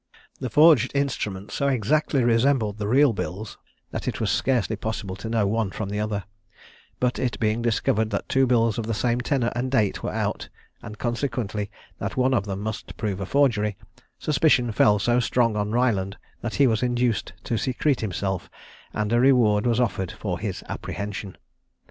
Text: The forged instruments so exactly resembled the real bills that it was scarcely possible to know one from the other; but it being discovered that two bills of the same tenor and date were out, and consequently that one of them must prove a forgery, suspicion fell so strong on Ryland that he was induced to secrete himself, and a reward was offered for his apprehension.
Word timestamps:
The 0.39 0.49
forged 0.49 0.93
instruments 0.95 1.53
so 1.53 1.67
exactly 1.67 2.23
resembled 2.23 2.79
the 2.79 2.87
real 2.87 3.13
bills 3.13 3.59
that 3.91 4.07
it 4.07 4.19
was 4.19 4.31
scarcely 4.31 4.75
possible 4.75 5.15
to 5.17 5.29
know 5.29 5.45
one 5.45 5.69
from 5.69 5.89
the 5.89 5.99
other; 5.99 6.23
but 6.99 7.19
it 7.19 7.39
being 7.39 7.61
discovered 7.61 8.09
that 8.09 8.27
two 8.27 8.47
bills 8.47 8.79
of 8.79 8.87
the 8.87 8.95
same 8.95 9.21
tenor 9.21 9.51
and 9.55 9.69
date 9.69 10.01
were 10.01 10.11
out, 10.11 10.49
and 10.81 10.97
consequently 10.97 11.69
that 11.99 12.17
one 12.17 12.33
of 12.33 12.45
them 12.45 12.61
must 12.61 12.97
prove 12.97 13.19
a 13.21 13.27
forgery, 13.27 13.77
suspicion 14.17 14.71
fell 14.71 14.97
so 14.97 15.19
strong 15.19 15.55
on 15.55 15.69
Ryland 15.71 16.17
that 16.41 16.55
he 16.55 16.65
was 16.65 16.81
induced 16.81 17.33
to 17.43 17.55
secrete 17.59 18.01
himself, 18.01 18.49
and 18.95 19.13
a 19.13 19.19
reward 19.19 19.67
was 19.67 19.79
offered 19.79 20.11
for 20.11 20.39
his 20.39 20.63
apprehension. 20.67 21.37